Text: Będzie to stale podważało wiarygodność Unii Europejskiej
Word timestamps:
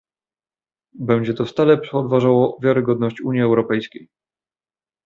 Będzie 0.99 1.33
to 1.33 1.45
stale 1.45 1.77
podważało 1.77 2.59
wiarygodność 2.61 3.21
Unii 3.21 3.41
Europejskiej 3.41 4.09